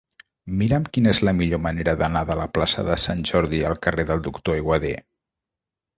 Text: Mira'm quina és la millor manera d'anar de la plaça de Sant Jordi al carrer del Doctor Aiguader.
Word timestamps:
Mira'm 0.61 0.87
quina 0.95 1.11
és 1.15 1.19
la 1.27 1.33
millor 1.41 1.61
manera 1.65 1.95
d'anar 2.01 2.25
de 2.31 2.39
la 2.41 2.49
plaça 2.55 2.87
de 2.89 2.97
Sant 3.07 3.23
Jordi 3.33 3.61
al 3.73 3.79
carrer 3.89 4.07
del 4.13 4.25
Doctor 4.29 4.57
Aiguader. 4.59 4.99